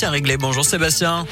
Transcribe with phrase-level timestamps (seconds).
[0.00, 1.26] Tiens réglé, bonjour Sébastien.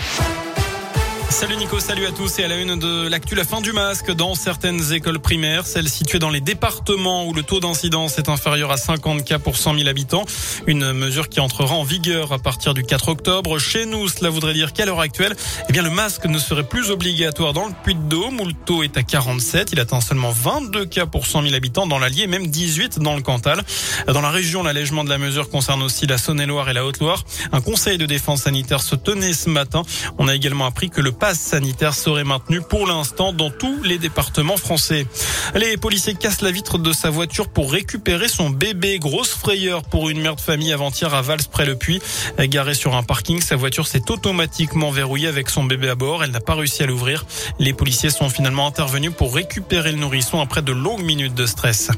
[1.29, 4.11] Salut Nico, salut à tous et à la une de l'actu, la fin du masque
[4.13, 8.71] dans certaines écoles primaires, celles situées dans les départements où le taux d'incidence est inférieur
[8.71, 10.25] à 50 cas pour 100 000 habitants.
[10.67, 13.59] Une mesure qui entrera en vigueur à partir du 4 octobre.
[13.59, 15.37] Chez nous, cela voudrait dire qu'à l'heure actuelle,
[15.69, 18.97] eh bien, le masque ne serait plus obligatoire dans le Puy-de-Dôme où le taux est
[18.97, 19.73] à 47.
[19.73, 23.23] Il atteint seulement 22 cas pour 100 000 habitants dans l'Allier même 18 dans le
[23.23, 23.63] Cantal.
[24.07, 27.25] Dans la région, l'allègement de la mesure concerne aussi la Saône-et-Loire et la Haute-Loire.
[27.53, 29.83] Un conseil de défense sanitaire se tenait ce matin.
[30.19, 33.99] On a également appris que le passe sanitaire serait maintenu pour l'instant dans tous les
[33.99, 35.07] départements français.
[35.55, 38.99] Les policiers cassent la vitre de sa voiture pour récupérer son bébé.
[38.99, 42.01] Grosse frayeur pour une mère de famille avant-hier à Vals près le Puy.
[42.39, 46.23] Garée sur un parking, sa voiture s'est automatiquement verrouillée avec son bébé à bord.
[46.23, 47.25] Elle n'a pas réussi à l'ouvrir.
[47.59, 51.91] Les policiers sont finalement intervenus pour récupérer le nourrisson après de longues minutes de stress.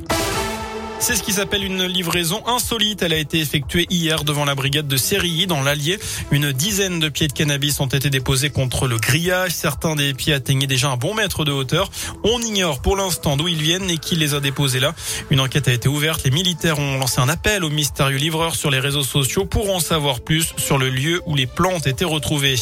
[1.00, 3.02] C'est ce qui s'appelle une livraison insolite.
[3.02, 5.98] Elle a été effectuée hier devant la brigade de Sérilly dans l'Allier.
[6.32, 9.52] Une dizaine de pieds de cannabis ont été déposés contre le grillage.
[9.52, 11.90] Certains des pieds atteignaient déjà un bon mètre de hauteur.
[12.24, 14.92] On ignore pour l'instant d'où ils viennent et qui les a déposés là.
[15.30, 16.24] Une enquête a été ouverte.
[16.24, 19.80] Les militaires ont lancé un appel aux mystérieux livreurs sur les réseaux sociaux pour en
[19.80, 22.56] savoir plus sur le lieu où les plantes étaient retrouvées.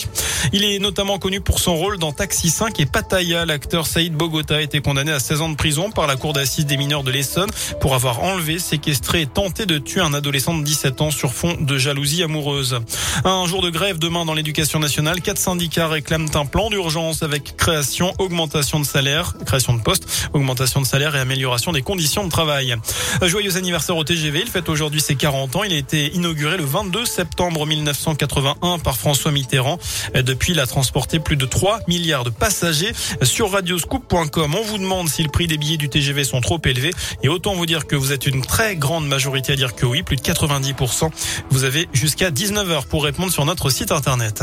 [0.53, 3.47] Il est notamment connu pour son rôle dans Taxi 5 et Pattaya.
[3.47, 6.67] L'acteur Saïd Bogota a été condamné à 16 ans de prison par la cour d'assises
[6.67, 7.50] des mineurs de l'Essonne
[7.81, 11.57] pour avoir enlevé, séquestré et tenté de tuer un adolescent de 17 ans sur fond
[11.61, 12.79] de jalousie amoureuse.
[13.25, 15.21] Un jour de grève demain dans l'éducation nationale.
[15.21, 20.81] Quatre syndicats réclament un plan d'urgence avec création, augmentation de salaire, création de postes, augmentation
[20.81, 22.77] de salaire et amélioration des conditions de travail.
[23.23, 24.41] Joyeux anniversaire au TGV.
[24.43, 25.63] Il fête aujourd'hui ses 40 ans.
[25.63, 29.79] Il a été inauguré le 22 septembre 1981 par François Mitterrand.
[30.15, 32.93] Depuis, il a transporté plus de 3 milliards de passagers.
[33.23, 36.93] Sur radioscoop.com, on vous demande si le prix des billets du TGV sont trop élevés.
[37.23, 40.03] Et autant vous dire que vous êtes une très grande majorité à dire que oui,
[40.03, 41.11] plus de 90%.
[41.50, 44.42] Vous avez jusqu'à 19h pour répondre sur notre site internet.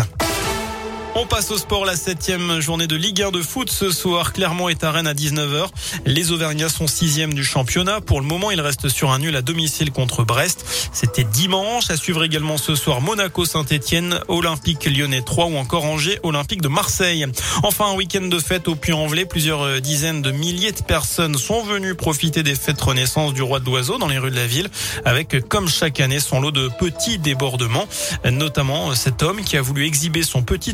[1.16, 4.34] On passe au sport, la septième journée de Ligue 1 de foot ce soir.
[4.34, 5.68] Clermont est à Rennes à 19h.
[6.08, 8.02] Les Auvergnats sont sixième du championnat.
[8.02, 10.66] Pour le moment, ils restent sur un nul à domicile contre Brest.
[10.92, 11.92] C'était dimanche.
[11.92, 16.68] À suivre également ce soir Monaco Saint-Etienne, Olympique Lyonnais 3 ou encore Angers Olympique de
[16.68, 17.28] Marseille.
[17.62, 19.26] Enfin, un week-end de fête au Puy-en-Velay.
[19.26, 23.66] Plusieurs dizaines de milliers de personnes sont venues profiter des fêtes renaissance du roi de
[23.66, 24.70] l'oiseau dans les rues de la ville
[25.06, 27.88] avec, comme chaque année, son lot de petits débordements.
[28.26, 30.74] Notamment cet homme qui a voulu exhiber son petit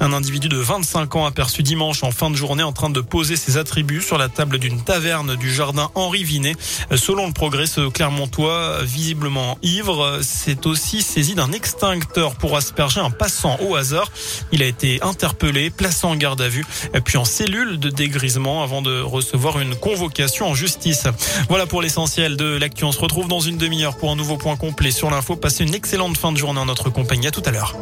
[0.00, 3.36] un individu de 25 ans aperçu dimanche en fin de journée en train de poser
[3.36, 6.56] ses attributs sur la table d'une taverne du jardin Henri Vinet.
[6.94, 13.10] Selon le progrès, ce Clermontois, visiblement ivre, s'est aussi saisi d'un extincteur pour asperger un
[13.10, 14.10] passant au hasard.
[14.52, 16.64] Il a été interpellé, placé en garde à vue,
[17.04, 21.04] puis en cellule de dégrisement avant de recevoir une convocation en justice.
[21.48, 22.84] Voilà pour l'essentiel de l'actu.
[22.84, 25.36] On se retrouve dans une demi-heure pour un nouveau point complet sur l'info.
[25.36, 27.26] Passez une excellente fin de journée en notre compagnie.
[27.26, 27.76] À tout à l'heure.